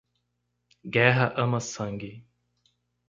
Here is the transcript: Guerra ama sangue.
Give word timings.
Guerra 0.83 1.27
ama 1.43 1.59
sangue. 1.59 2.25